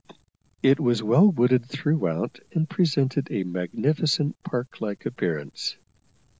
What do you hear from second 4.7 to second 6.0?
like appearance.